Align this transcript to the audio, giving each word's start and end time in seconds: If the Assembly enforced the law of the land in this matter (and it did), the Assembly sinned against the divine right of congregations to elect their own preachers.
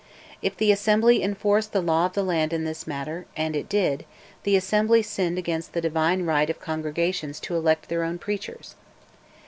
If 0.41 0.57
the 0.57 0.71
Assembly 0.71 1.21
enforced 1.21 1.73
the 1.73 1.79
law 1.79 2.07
of 2.07 2.13
the 2.13 2.23
land 2.23 2.53
in 2.53 2.63
this 2.63 2.87
matter 2.87 3.27
(and 3.37 3.55
it 3.55 3.69
did), 3.69 4.03
the 4.41 4.55
Assembly 4.55 5.03
sinned 5.03 5.37
against 5.37 5.73
the 5.73 5.79
divine 5.81 6.25
right 6.25 6.49
of 6.49 6.59
congregations 6.59 7.39
to 7.41 7.55
elect 7.55 7.87
their 7.87 8.03
own 8.03 8.17
preachers. 8.17 8.73